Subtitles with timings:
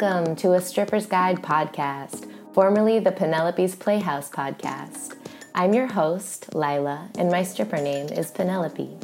[0.00, 5.14] welcome to a Stripper's Guide podcast, formerly the Penelope's Playhouse podcast.
[5.54, 8.96] I'm your host, Leilah, and my stripper name is Penelope.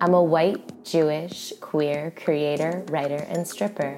[0.00, 3.96] I'm a white, Jewish, queer creator, writer, and stripper.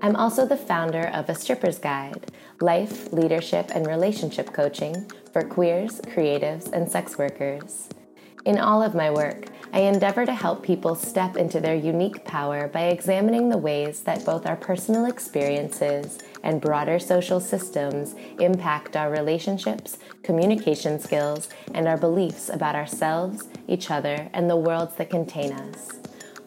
[0.00, 6.00] I'm also the founder of A Stripper's Guide, life, leadership, and relationship coaching for queers,
[6.00, 7.90] creatives, and sex workers.
[8.46, 12.68] In all of my work, I endeavor to help people step into their unique power
[12.68, 19.10] by examining the ways that both our personal experiences and broader social systems impact our
[19.10, 25.52] relationships, communication skills, and our beliefs about ourselves, each other, and the worlds that contain
[25.52, 25.90] us.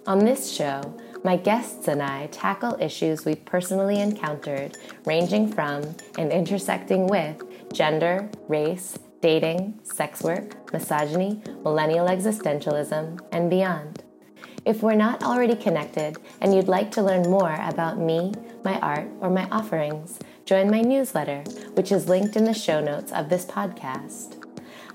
[0.08, 0.82] On this show,
[1.26, 5.84] my guests and I tackle issues we've personally encountered, ranging from
[6.18, 14.04] and intersecting with gender, race, dating, sex work, misogyny, millennial existentialism, and beyond.
[14.66, 19.08] If we're not already connected and you'd like to learn more about me, my art,
[19.20, 21.42] or my offerings, join my newsletter,
[21.74, 24.44] which is linked in the show notes of this podcast.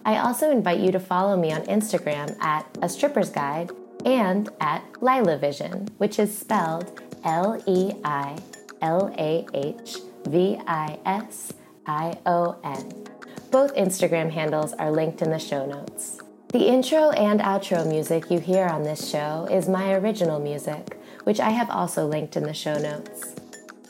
[0.04, 3.70] I also invite you to follow me on Instagram at A Stripper's Guide
[4.04, 8.36] and at Leilah Vision, which is spelled L E I
[8.82, 11.54] L A H V I S
[11.86, 13.13] I O N.
[13.50, 16.18] Both Instagram handles are linked in the show notes.
[16.48, 21.40] The intro and outro music you hear on this show is my original music, which
[21.40, 23.34] I have also linked in the show notes.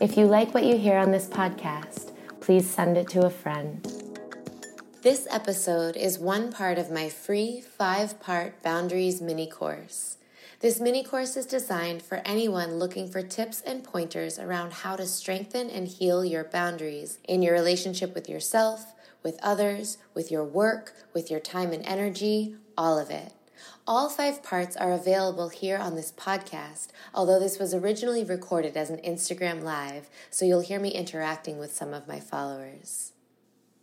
[0.00, 3.86] If you like what you hear on this podcast, please send it to a friend.
[5.02, 10.16] This episode is one part of my free five part Boundaries mini course.
[10.60, 15.04] This mini course is designed for anyone looking for tips and pointers around how to
[15.04, 18.94] strengthen and heal your boundaries in your relationship with yourself
[19.24, 23.33] with others, with your work, with your time and energy, all of it.
[23.86, 28.90] All five parts are available here on this podcast, although this was originally recorded as
[28.90, 33.13] an Instagram Live, so you'll hear me interacting with some of my followers.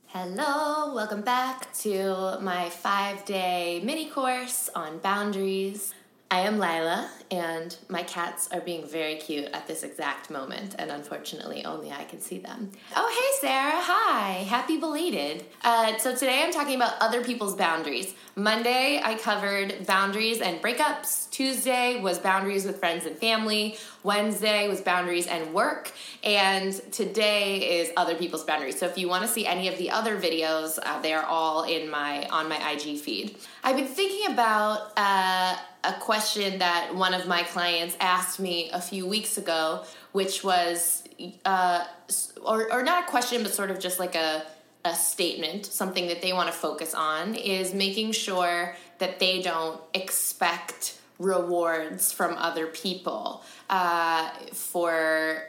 [0.08, 5.94] Hello, welcome back to my five day mini course on boundaries.
[6.34, 10.90] I am Leilah, and my cats are being very cute at this exact moment, and
[10.90, 12.72] unfortunately, only I can see them.
[12.96, 13.10] Oh,
[13.42, 13.74] hey, Sarah.
[13.76, 14.46] Hi.
[14.48, 15.44] Happy belated.
[15.62, 18.14] Uh, so, today I'm talking about other people's boundaries.
[18.38, 21.30] Monday, I covered boundaries and breakups.
[21.32, 23.78] Tuesday was boundaries with friends and family.
[24.04, 25.92] Wednesday was boundaries and work.
[26.24, 28.80] And today is other people's boundaries.
[28.80, 31.64] So, if you want to see any of the other videos, uh, they are all
[31.64, 33.38] in my on my IG feed.
[33.64, 34.92] I've been thinking about.
[34.98, 40.44] Uh, a question that one of my clients asked me a few weeks ago, which
[40.44, 41.04] was,
[41.46, 41.86] uh,
[42.44, 44.46] or, or not a question, but sort of just like a,
[44.86, 49.82] a statement, something that they want to focus on, is making sure that they don't
[49.94, 55.44] expect rewards from other people uh, for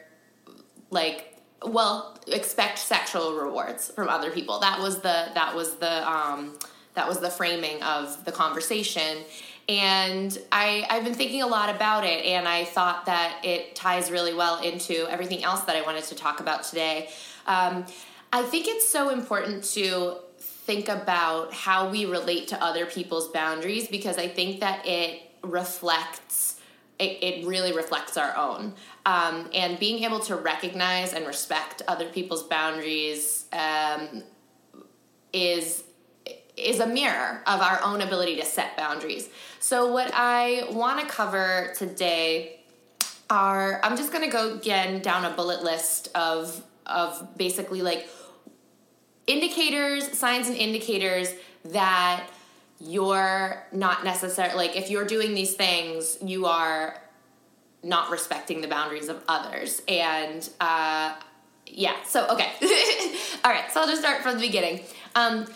[0.90, 6.58] like well expect sexual rewards from other people that was the that was the um
[6.94, 9.18] that was the framing of the conversation
[9.68, 14.10] and I, I've been thinking a lot about it, and I thought that it ties
[14.10, 17.08] really well into everything else that I wanted to talk about today.
[17.46, 17.86] Um,
[18.32, 23.88] I think it's so important to think about how we relate to other people's boundaries
[23.88, 26.60] because I think that it reflects
[26.98, 28.75] it, it really reflects our own.
[29.04, 34.22] Um, and being able to recognize and respect other people's boundaries um,
[35.32, 35.84] is
[36.56, 39.31] is a mirror of our own ability to set boundaries.
[39.58, 42.60] So, what I want to cover today
[43.31, 48.08] are I'm just going to go again down a bullet list of of basically like
[49.26, 51.32] indicators, signs and indicators
[51.64, 52.28] that
[52.84, 57.00] you're not necessarily like if you're doing these things, you are
[57.82, 59.82] not respecting the boundaries of others.
[59.88, 61.14] And uh,
[61.67, 62.50] yeah, so okay.
[63.44, 64.81] All right, so I'll just start from the beginning.
[65.14, 65.46] Um,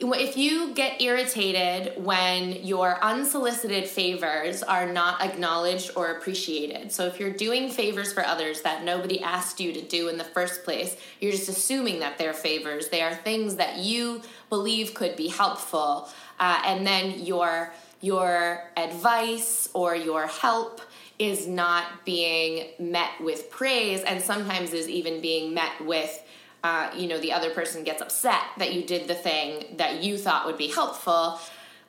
[0.00, 7.20] if you get irritated when your unsolicited favors are not acknowledged or appreciated, so if
[7.20, 10.96] you're doing favors for others that nobody asked you to do in the first place,
[11.20, 12.88] you're just assuming that they're favors.
[12.88, 19.68] They are things that you believe could be helpful, uh, and then your your advice
[19.72, 20.80] or your help
[21.18, 26.22] is not being met with praise, and sometimes is even being met with
[26.62, 30.18] uh, you know the other person gets upset that you did the thing that you
[30.18, 31.38] thought would be helpful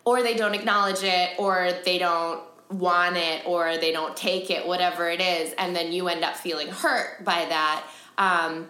[0.06, 4.68] or they don't acknowledge it or they don't want it or they don't take it
[4.68, 7.84] whatever it is and then you end up feeling hurt by that.
[8.18, 8.68] Um,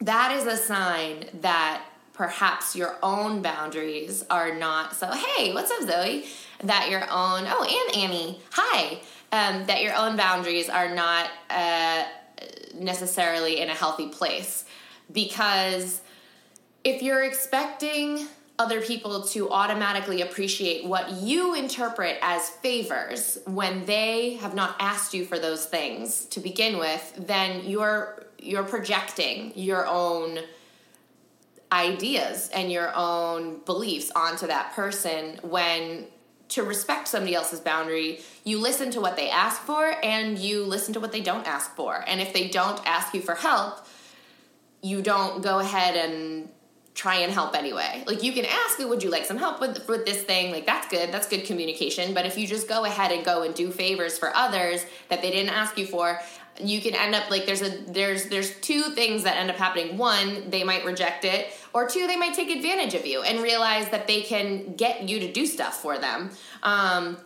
[0.00, 1.82] that is a sign that
[2.16, 6.24] perhaps your own boundaries are not so hey what's up zoe?
[6.64, 9.00] That your own oh and annie hi.
[9.32, 12.04] Um, that your own boundaries are not uh,
[12.74, 14.64] necessarily in a healthy place.
[15.12, 16.00] Because
[16.84, 18.26] if you're expecting
[18.58, 25.12] other people to automatically appreciate what you interpret as favors when they have not asked
[25.12, 30.38] you for those things to begin with then you're you're projecting your own
[31.72, 36.06] ideas and your own beliefs onto that person when
[36.48, 40.94] to respect somebody else's boundary, you listen to what they ask for and you listen
[40.94, 42.04] to what they don't ask for.
[42.06, 43.84] And if they don't ask you for help,
[44.80, 46.48] you don't go ahead and
[46.94, 48.02] try and help anyway.
[48.06, 50.50] Like you can ask, would you like some help with with this thing?
[50.50, 51.12] Like that's good.
[51.12, 52.14] That's good communication.
[52.14, 55.30] But if you just go ahead and go and do favors for others that they
[55.30, 56.20] didn't ask you for,
[56.60, 59.96] you can end up like there's a there's there's two things that end up happening.
[59.96, 63.88] One they might reject it or two they might take advantage of you and realize
[63.90, 66.30] that they can get you to do stuff for them.
[66.62, 67.18] Um,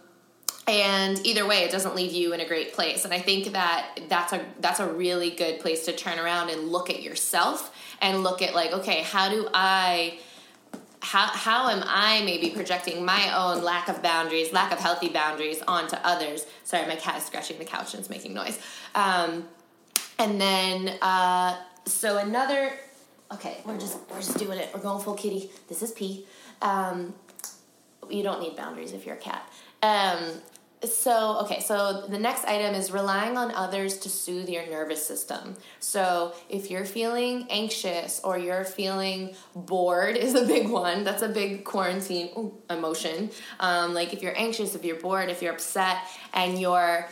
[0.66, 3.04] and either way it doesn't leave you in a great place.
[3.04, 6.68] And i think that that's a that's a really good place to turn around and
[6.68, 10.18] look at yourself and look at like okay how do i
[11.00, 15.62] how how am I maybe projecting my own lack of boundaries, lack of healthy boundaries
[15.66, 16.46] onto others?
[16.64, 18.58] Sorry, my cat is scratching the couch and it's making noise.
[18.94, 19.48] Um,
[20.18, 21.56] and then uh,
[21.86, 22.72] so another.
[23.32, 24.70] Okay, we're just we're just doing it.
[24.74, 25.50] We're going full kitty.
[25.68, 26.26] This is P.
[26.60, 27.14] Um,
[28.08, 29.48] you don't need boundaries if you're a cat.
[29.82, 30.18] Um,
[30.84, 35.56] so okay so the next item is relying on others to soothe your nervous system.
[35.78, 41.04] So if you're feeling anxious or you're feeling bored is a big one.
[41.04, 43.30] That's a big quarantine ooh, emotion.
[43.58, 45.98] Um, like if you're anxious if you're bored if you're upset
[46.32, 47.08] and you're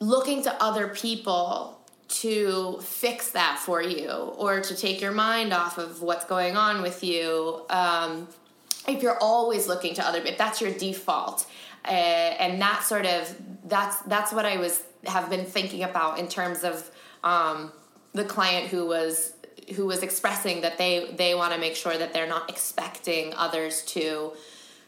[0.00, 5.76] looking to other people to fix that for you or to take your mind off
[5.78, 8.26] of what's going on with you um,
[8.88, 11.46] if you're always looking to other if that's your default
[11.84, 16.28] uh, and that sort of that's that's what I was have been thinking about in
[16.28, 16.90] terms of
[17.22, 17.72] um,
[18.12, 19.32] the client who was
[19.74, 23.82] who was expressing that they they want to make sure that they're not expecting others
[23.82, 24.32] to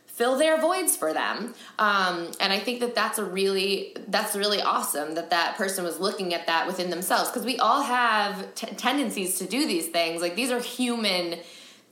[0.07, 1.55] fill their voids for them.
[1.79, 5.99] Um, and i think that that's a really that's really awesome that that person was
[5.99, 10.21] looking at that within themselves because we all have t- tendencies to do these things.
[10.21, 11.39] Like these are human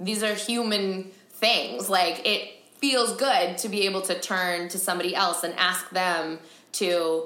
[0.00, 1.88] these are human things.
[1.88, 6.38] Like it feels good to be able to turn to somebody else and ask them
[6.72, 7.24] to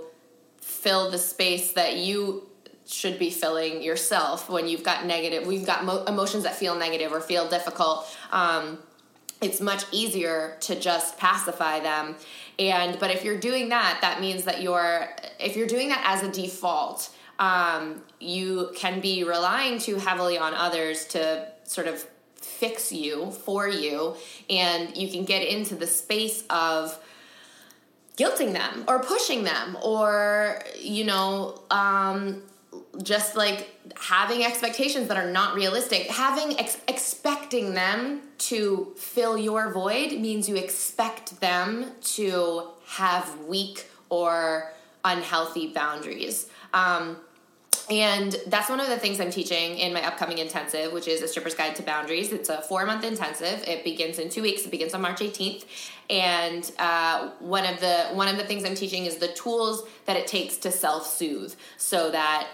[0.60, 2.48] fill the space that you
[2.86, 7.12] should be filling yourself when you've got negative we've got mo- emotions that feel negative
[7.12, 8.06] or feel difficult.
[8.30, 8.78] Um,
[9.40, 12.14] it's much easier to just pacify them.
[12.58, 16.22] And but if you're doing that that means that you're if you're doing that as
[16.22, 22.06] a default um, you can be relying too heavily on others to sort of
[22.44, 24.14] fix you for you
[24.50, 26.98] and you can get into the space of
[28.16, 32.42] guilting them or pushing them or you know um,
[33.02, 36.08] just like having expectations that are not realistic.
[36.08, 43.86] Having ex- expecting them to fill your void means you expect them to have weak
[44.08, 44.72] or
[45.04, 46.48] unhealthy boundaries.
[46.74, 47.16] Um,
[47.90, 51.28] and that's one of the things I'm teaching in my upcoming intensive, which is a
[51.28, 52.32] stripper's guide to boundaries.
[52.32, 53.64] It's a four month intensive.
[53.66, 54.64] It begins in two weeks.
[54.64, 55.64] It begins on March 18th.
[56.08, 60.16] And uh, one of the one of the things I'm teaching is the tools that
[60.16, 62.48] it takes to self soothe, so that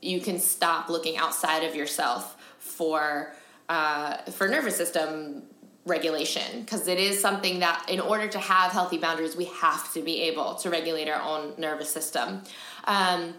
[0.00, 3.34] you can stop looking outside of yourself for
[3.68, 5.42] uh, for nervous system
[5.84, 10.00] regulation because it is something that in order to have healthy boundaries we have to
[10.00, 12.40] be able to regulate our own nervous system
[12.84, 13.34] um,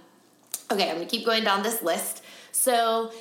[0.72, 2.24] Okay, I'm gonna keep going down this list.
[2.52, 3.12] So,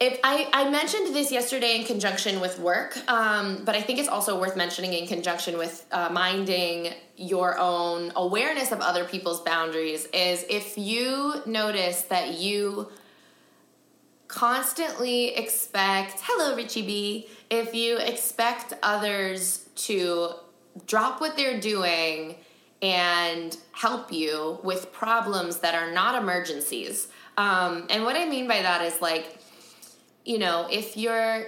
[0.00, 4.08] if I, I mentioned this yesterday in conjunction with work, um, but I think it's
[4.08, 10.06] also worth mentioning in conjunction with uh, minding your own awareness of other people's boundaries.
[10.12, 12.90] Is if you notice that you
[14.26, 20.30] constantly expect, hello, Richie B, if you expect others to
[20.86, 22.34] drop what they're doing
[22.82, 27.08] and help you with problems that are not emergencies.
[27.36, 29.38] Um, and what I mean by that is like,
[30.24, 31.46] you know, if you're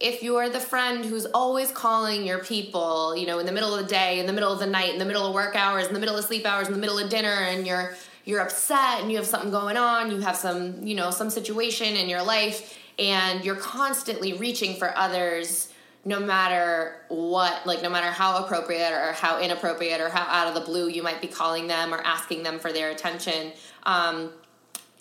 [0.00, 3.82] if you're the friend who's always calling your people, you know, in the middle of
[3.82, 5.92] the day, in the middle of the night, in the middle of work hours, in
[5.92, 7.94] the middle of sleep hours, in the middle of dinner, and you're
[8.24, 11.96] you're upset and you have something going on, you have some, you know, some situation
[11.96, 15.72] in your life, and you're constantly reaching for others
[16.04, 20.54] no matter what, like no matter how appropriate or how inappropriate or how out of
[20.54, 23.52] the blue you might be calling them or asking them for their attention,
[23.84, 24.30] um,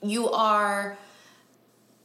[0.02, 0.98] you are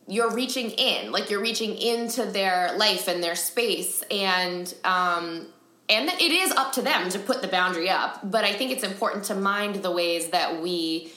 [0.08, 5.46] you're reaching in, like you're reaching into their life and their space, and um,
[5.88, 8.18] and it is up to them to put the boundary up.
[8.28, 11.12] But I think it's important to mind the ways that we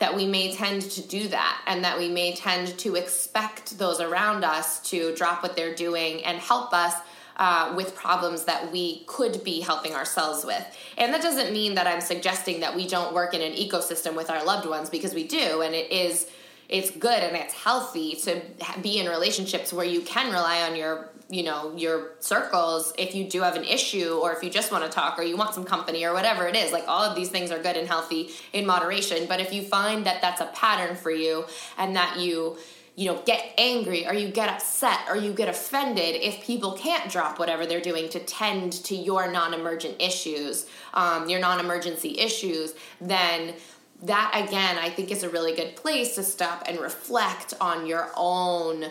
[0.00, 4.00] that we may tend to do that and that we may tend to expect those
[4.00, 6.94] around us to drop what they're doing and help us
[7.36, 10.62] uh, with problems that we could be helping ourselves with.
[10.98, 14.30] And that doesn't mean that I'm suggesting that we don't work in an ecosystem with
[14.30, 16.26] our loved ones because we do, and it is
[16.70, 18.40] it's good and it's healthy to
[18.80, 23.24] be in relationships where you can rely on your you know your circles if you
[23.24, 25.64] do have an issue or if you just want to talk or you want some
[25.64, 28.66] company or whatever it is like all of these things are good and healthy in
[28.66, 29.26] moderation.
[29.28, 31.44] But if you find that that's a pattern for you
[31.78, 32.58] and that you
[32.96, 37.10] you know get angry or you get upset or you get offended if people can't
[37.10, 43.54] drop whatever they're doing to tend to your non-emergent issues um, your non-emergency issues then
[44.02, 48.10] that again i think is a really good place to stop and reflect on your
[48.16, 48.86] own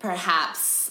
[0.00, 0.83] perhaps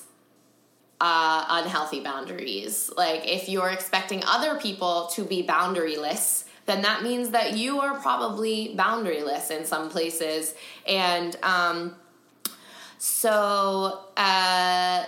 [1.04, 2.90] uh, unhealthy boundaries.
[2.96, 8.00] Like if you're expecting other people to be boundaryless then that means that you are
[8.00, 10.56] probably boundaryless in some places.
[10.88, 11.96] And um,
[12.98, 15.04] so uh,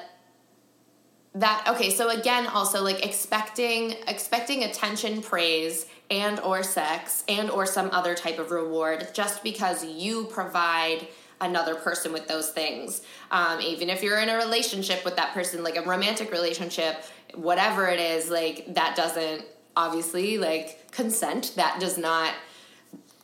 [1.36, 7.66] that okay so again also like expecting expecting attention praise and or sex and or
[7.66, 11.06] some other type of reward just because you provide
[11.42, 13.01] another person with those things.
[13.32, 17.04] Um, even if you're in a relationship with that person like a romantic relationship
[17.36, 19.44] whatever it is like that doesn't
[19.75, 21.54] obviously like consent.
[21.56, 22.34] That does not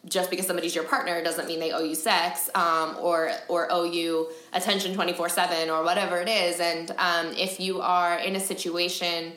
[0.05, 3.83] just because somebody's your partner doesn't mean they owe you sex um, or or owe
[3.83, 6.59] you attention 24-7 or whatever it is.
[6.59, 9.33] And um, if you are in a situation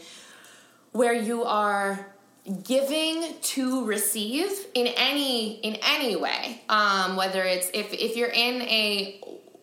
[0.92, 2.13] where you are
[2.62, 8.60] giving to receive in any in any way um, whether it's if if you're in
[8.62, 9.18] a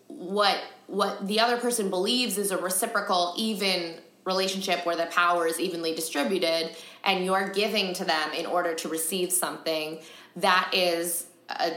[0.08, 0.58] what
[0.88, 3.96] what the other person believes is a reciprocal even
[4.26, 8.90] relationship where the power is evenly distributed and you're giving to them in order to
[8.90, 10.00] receive something
[10.36, 11.74] that is a,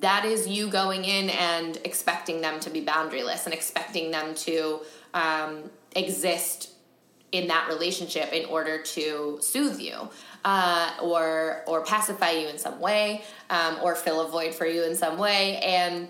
[0.00, 4.80] that is you going in and expecting them to be boundaryless and expecting them to
[5.14, 6.73] um, exist
[7.34, 10.08] in that relationship in order to soothe you
[10.44, 14.84] uh, or or pacify you in some way um, or fill a void for you
[14.84, 16.06] in some way and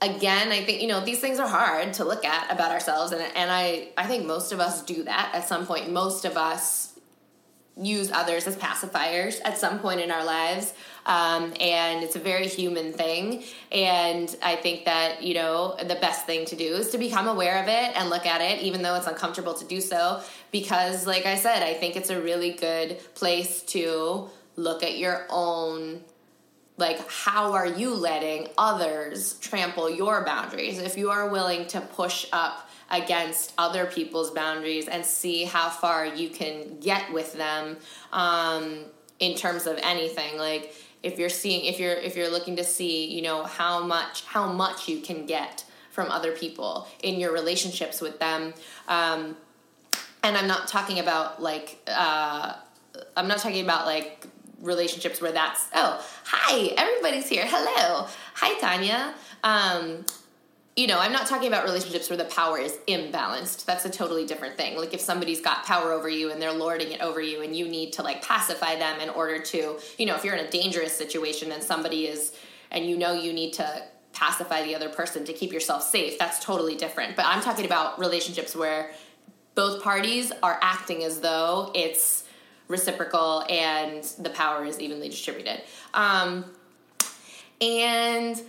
[0.00, 3.22] again i think you know these things are hard to look at about ourselves and,
[3.36, 6.94] and i i think most of us do that at some point most of us
[7.76, 10.74] use others as pacifiers at some point in our lives.
[11.06, 13.44] Um, and it's a very human thing.
[13.70, 17.62] And I think that, you know, the best thing to do is to become aware
[17.62, 20.22] of it and look at it, even though it's uncomfortable to do so.
[20.50, 25.26] Because, like I said, I think it's a really good place to look at your
[25.28, 26.00] own
[26.76, 32.26] like how are you letting others trample your boundaries if you are willing to push
[32.32, 37.76] up against other people's boundaries and see how far you can get with them
[38.12, 38.80] um,
[39.20, 43.06] in terms of anything like if you're seeing if you're if you're looking to see
[43.06, 48.00] you know how much how much you can get from other people in your relationships
[48.00, 48.52] with them.
[48.88, 49.36] Um,
[50.24, 52.54] and i'm not talking about like uh,
[53.16, 54.26] i'm not talking about like
[54.60, 57.44] relationships where that's oh hi everybody's here.
[57.46, 58.08] Hello.
[58.34, 59.14] Hi tanya.
[59.44, 60.04] Um,
[60.76, 63.64] you know, I'm not talking about relationships where the power is imbalanced.
[63.64, 64.76] That's a totally different thing.
[64.76, 67.68] Like if somebody's got power over you and they're lording it over you and you
[67.68, 70.92] need to like pacify them in order to, you know, if you're in a dangerous
[70.92, 72.34] situation and somebody is
[72.72, 76.44] and you know you need to pacify the other person to keep yourself safe, that's
[76.44, 77.14] totally different.
[77.14, 78.90] But I'm talking about relationships where
[79.54, 82.24] both parties are acting as though it's
[82.66, 85.62] reciprocal and the power is evenly distributed.
[85.92, 86.46] Um,
[87.60, 88.42] and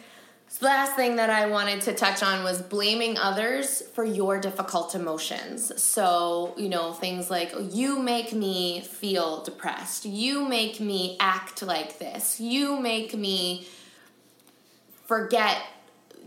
[0.55, 4.39] so the last thing that I wanted to touch on was blaming others for your
[4.39, 5.83] difficult emotions.
[5.83, 10.05] So, you know, things like, you make me feel depressed.
[10.05, 12.39] You make me act like this.
[12.39, 13.67] You make me
[15.07, 15.61] forget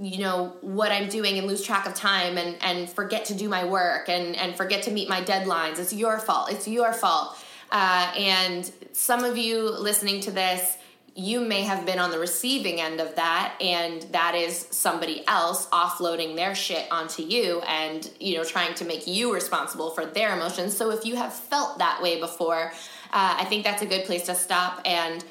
[0.00, 3.48] you know what i'm doing and lose track of time and and forget to do
[3.48, 7.36] my work and and forget to meet my deadlines it's your fault it's your fault
[7.72, 10.76] uh, and some of you listening to this
[11.18, 15.66] you may have been on the receiving end of that and that is somebody else
[15.70, 20.36] offloading their shit onto you and you know trying to make you responsible for their
[20.36, 22.72] emotions so if you have felt that way before
[23.12, 25.24] uh, i think that's a good place to stop and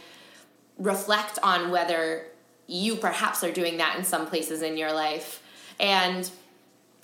[0.77, 2.25] reflect on whether
[2.67, 5.41] you perhaps are doing that in some places in your life
[5.79, 6.29] and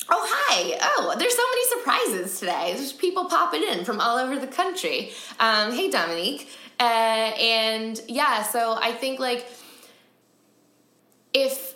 [0.09, 0.77] Oh, hi.
[0.81, 2.73] Oh, there's so many surprises today.
[2.75, 5.11] There's people popping in from all over the country.
[5.39, 6.49] Um, hey, Dominique.
[6.79, 9.47] Uh, and yeah, so I think like
[11.33, 11.73] if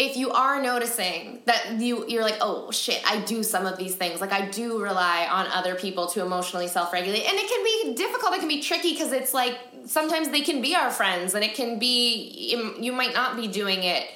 [0.00, 3.94] if you are noticing that you you're like oh shit i do some of these
[3.94, 7.22] things like i do rely on other people to emotionally self-regulate.
[7.22, 10.62] And it can be difficult it can be tricky because it's like sometimes they can
[10.62, 14.08] be our friends and it can be you might not be doing it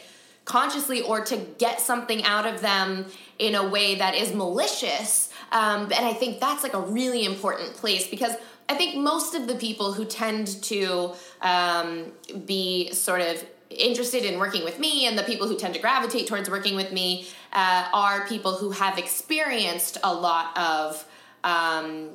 [0.47, 3.07] consciously or to get something out of them
[3.39, 5.31] in a way that is malicious.
[5.53, 8.35] Um, and i think that's like a really important place because
[8.69, 12.13] I think most of the people who tend to um,
[12.47, 16.27] be sort of interested in working with me and the people who tend to gravitate
[16.27, 21.05] towards working with me uh, are people who have experienced a lot of
[21.43, 22.11] um,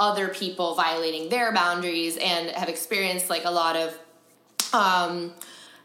[0.00, 3.98] other people violating their boundaries and have experienced like a lot of
[4.72, 5.32] um,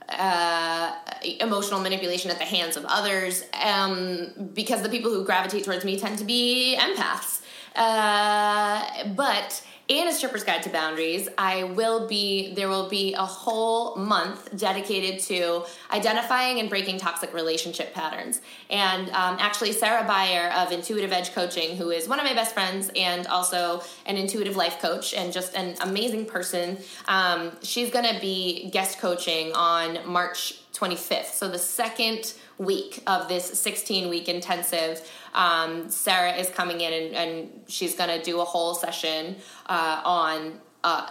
[0.09, 0.95] uh,
[1.39, 5.99] emotional manipulation at the hands of others um, because the people who gravitate towards me
[5.99, 7.41] tend to be empaths.
[7.75, 13.25] Uh, but in a stripper's guide to boundaries i will be there will be a
[13.25, 18.41] whole month dedicated to identifying and breaking toxic relationship patterns.
[18.69, 22.53] And um, actually sarah Beyer of intuitive edge coaching who is one of my best
[22.53, 26.77] friends and also an intuitive life coach and just an amazing person
[27.07, 33.27] um, she's going to be guest coaching on march 25th so the second week of
[33.27, 38.41] this 16 week intensive um, Sarah is coming in and, and she's going to do
[38.41, 39.35] a whole session
[39.67, 41.09] uh, on uh,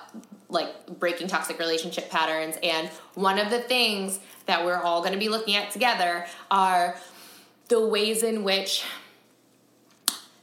[0.48, 2.56] like breaking toxic relationship patterns.
[2.62, 6.96] And one of the things that we're all going to be looking at together are
[7.68, 8.84] the ways in which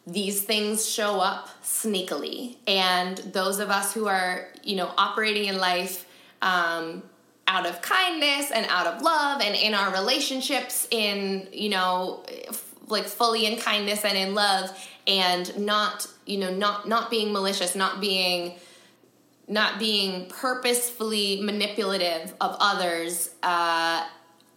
[0.05, 2.57] these things show up sneakily.
[2.67, 6.05] And those of us who are, you know, operating in life
[6.43, 7.01] um,
[7.47, 12.23] out of kindness and out of love and in our relationships in, you know,
[12.87, 14.71] like fully in kindness and in love
[15.07, 18.55] and not you know not not being malicious not being
[19.47, 24.05] not being purposefully manipulative of others uh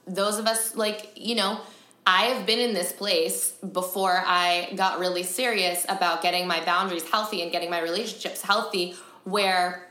[0.06, 1.60] those of us like you know
[2.06, 7.06] I have been in this place before I got really serious about getting my boundaries
[7.06, 9.87] healthy and getting my relationships healthy where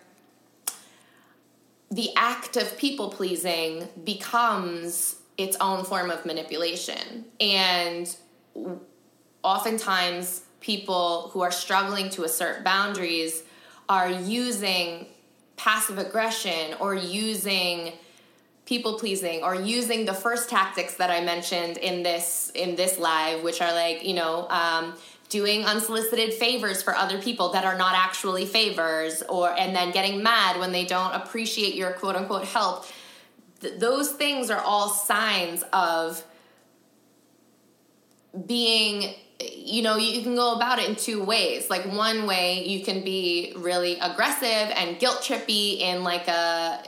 [1.89, 7.25] the act of people pleasing becomes its own form of manipulation.
[7.39, 8.13] And
[9.43, 13.43] oftentimes people who are struggling to assert boundaries
[13.87, 15.07] are using
[15.55, 17.93] passive aggression or using
[18.65, 23.43] people pleasing or using the first tactics that I mentioned in this in this live,
[23.43, 24.93] which are like you know um,
[25.29, 30.23] doing unsolicited favors for other people that are not actually favors, or and then getting
[30.23, 32.85] mad when they don't appreciate your quote unquote help.
[33.61, 36.23] Th- those things are all signs of
[38.45, 41.69] being you know you can go about it in two ways.
[41.69, 46.81] Like one way you can be really aggressive and guilt trippy in like a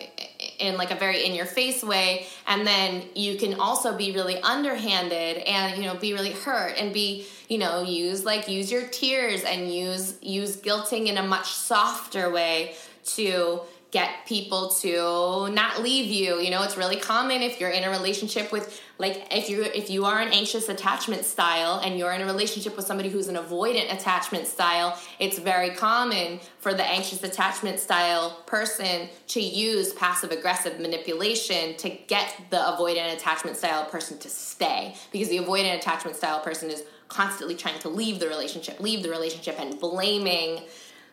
[0.57, 2.25] in like a very in your face way.
[2.47, 6.93] And then you can also be really underhanded and you know be really hurt and
[6.93, 11.51] be you know use like use your tears and use use guilting in a much
[11.51, 16.39] softer way to get people to not leave you.
[16.39, 19.89] You know it's really common if you're in a relationship with like if you if
[19.89, 23.35] you are an anxious attachment style and you're in a relationship with somebody who's an
[23.35, 30.31] avoidant attachment style it's very common for the anxious attachment style person to use passive
[30.31, 34.95] aggressive manipulation to get the avoidant attachment style person to stay.
[35.11, 39.09] Because the avoidant attachment style person is constantly trying to leave the relationship leave the
[39.09, 40.61] relationship and blaming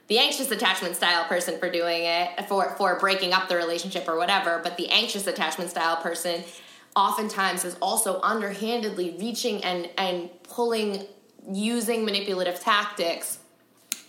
[0.08, 4.16] the anxious attachment style person for doing it for for breaking up the relationship or
[4.16, 6.44] whatever but the anxious attachment style person
[6.94, 11.04] oftentimes is also underhandedly reaching and and pulling
[11.52, 13.38] using manipulative tactics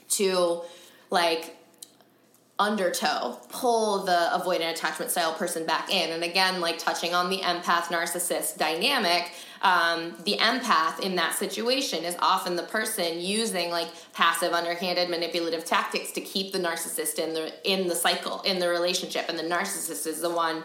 [0.09, 0.61] to
[1.09, 1.55] like
[2.59, 6.11] undertow pull the avoidant attachment style person back in.
[6.11, 12.03] And again like touching on the empath narcissist dynamic um, the empath in that situation
[12.03, 17.33] is often the person using like passive underhanded manipulative tactics to keep the narcissist in
[17.33, 19.25] the in the cycle in the relationship.
[19.29, 20.63] And the narcissist is the one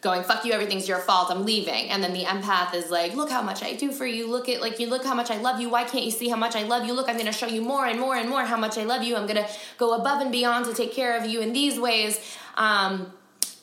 [0.00, 1.90] going fuck you everything's your fault i'm leaving.
[1.90, 4.30] And then the empath is like look how much i do for you.
[4.30, 5.68] Look at like you look how much i love you.
[5.68, 6.92] Why can't you see how much i love you?
[6.92, 9.16] Look i'm to show you more and more and more how much i love you.
[9.16, 12.18] I'm to go above and beyond to take care of you in these ways.
[12.56, 13.12] Um,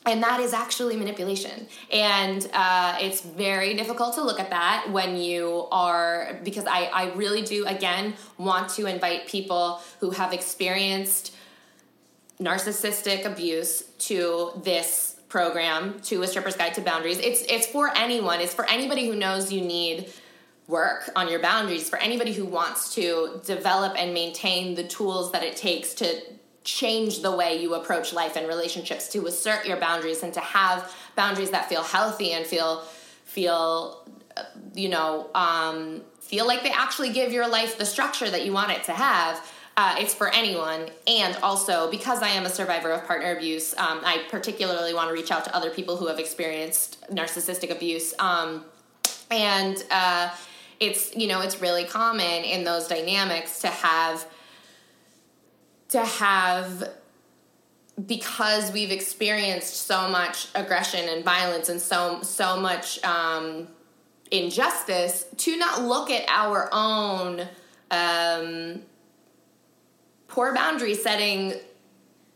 [0.06, 1.66] and that is actually manipulation.
[1.92, 7.12] And uh, it's very difficult to look at that when you are because I, I
[7.14, 11.34] really do again want to invite people who have experienced
[12.40, 18.40] narcissistic abuse to this program to a stripper's guide to boundaries it's it's for anyone
[18.40, 20.10] it's for anybody who knows you need
[20.66, 25.42] work on your boundaries for anybody who wants to develop and maintain the tools that
[25.42, 26.20] it takes to
[26.64, 30.94] change the way you approach life and relationships to assert your boundaries and to have
[31.16, 32.82] boundaries that feel healthy and feel
[33.24, 34.04] feel
[34.74, 38.70] you know, um, feel like they actually give your life the structure that you want
[38.70, 39.52] it to have.
[39.78, 40.90] Uh, it's for anyone.
[41.06, 45.14] And also, because I am a survivor of partner abuse, um, I particularly want to
[45.14, 48.12] reach out to other people who have experienced narcissistic abuse.
[48.18, 48.64] Um,
[49.30, 50.34] and uh,
[50.80, 54.26] it's, you know, it's really common in those dynamics to have,
[55.90, 56.90] to have,
[58.04, 63.68] because we've experienced so much aggression and violence and so, so much, um,
[64.32, 67.46] injustice to not look at our own
[67.92, 68.82] um,
[70.28, 71.54] poor boundary setting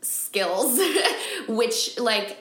[0.01, 0.79] skills
[1.47, 2.37] which like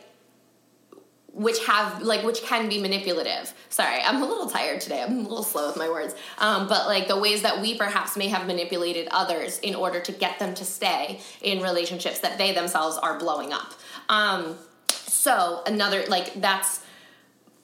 [1.33, 3.55] which have like which can be manipulative.
[3.71, 5.03] Sorry i'm a little tired today.
[5.03, 6.15] I'm a little slow with my words.
[6.39, 10.13] Um, but like the ways that we perhaps may have manipulated others in order to
[10.13, 13.73] get them to stay in relationships that they themselves are blowing up.
[14.09, 14.57] Um,
[14.89, 16.81] so another like that's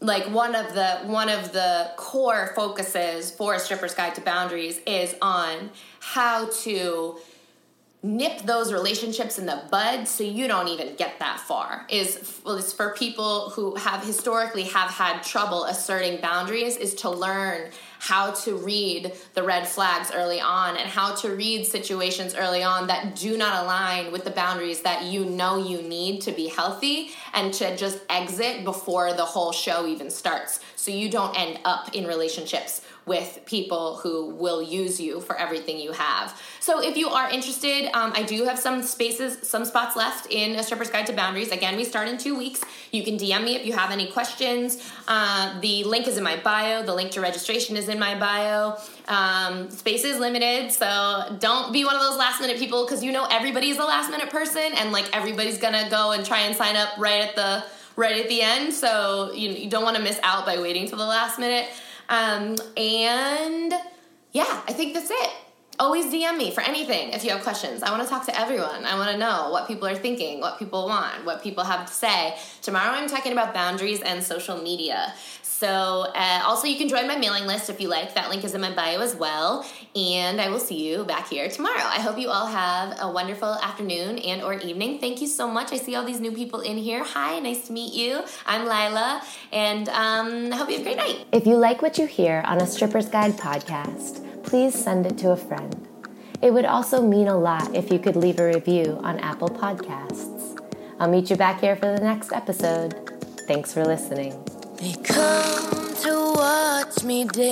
[0.01, 4.81] like one of the one of the core focuses for a stripper's guide to boundaries
[4.87, 5.71] is on
[6.01, 7.19] how to
[8.03, 11.85] nip those relationships in the bud so you don't even get that far.
[11.89, 17.71] Is, is for people who have historically have had trouble asserting boundaries is to learn
[17.99, 22.87] how to read the red flags early on and how to read situations early on
[22.87, 27.11] that do not align with the boundaries that you know you need to be healthy
[27.35, 30.61] and to just exit before the whole show even starts.
[30.77, 35.79] So you don't end up in relationships with people who will use you for everything
[35.79, 36.41] you have.
[36.61, 40.55] So if you are interested, um, I do have some spaces, some spots left in
[40.57, 41.51] A Stripper's Guide to Boundaries.
[41.51, 42.63] Again, we start in two weeks.
[42.93, 44.93] You can DM me if you have any questions.
[45.09, 46.85] Uh, the link is in my bio.
[46.85, 48.77] The link to registration is in my bio.
[49.09, 53.11] Um, space is limited, so don't be one of those last minute people because you
[53.11, 56.77] know everybody's a last minute person and like everybody's gonna go and try and sign
[56.77, 57.65] up right at the
[57.97, 58.73] right at the end.
[58.73, 61.69] So you, you don't want to miss out by waiting till the last minute.
[62.09, 63.75] Um, and
[64.33, 65.31] yeah, I think that's it.
[65.81, 67.85] Always DM me for anything if you have questions.
[67.85, 68.85] I want to talk to everyone.
[68.85, 71.93] I want to know what people are thinking, what people want, what people have to
[71.93, 72.37] say.
[72.63, 75.15] Tomorrow I'm talking about boundaries and social media.
[75.43, 78.15] So, uh, also, you can join my mailing list if you like.
[78.15, 79.67] That link is in my bio as well.
[79.97, 81.83] And I will see you back here tomorrow.
[81.83, 85.01] I hope you all have a wonderful afternoon and or evening.
[85.01, 85.73] Thank you so much.
[85.73, 87.03] I see all these new people in here.
[87.05, 88.23] Hi, nice to meet you.
[88.47, 89.21] I'm Leilah,
[89.53, 91.27] and um, I hope you have a great night.
[91.33, 95.31] If you like what you hear on a Stripper's Guide podcast, please send it to
[95.31, 95.87] a friend.
[96.41, 100.59] It would also mean a lot if you could leave a review on Apple Podcasts.
[100.99, 102.95] I'll meet you back here for the next episode.
[103.47, 104.33] Thanks for listening.
[104.77, 107.45] They come to watch me dance.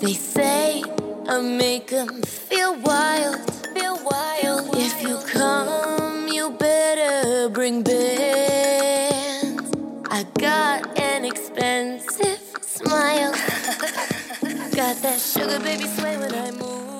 [0.00, 0.82] They say
[1.28, 4.76] I make them feel wild, feel wild.
[4.76, 9.70] If you come, you better bring bands.
[10.10, 10.98] I got
[14.74, 16.93] got that sugar baby sway when I move.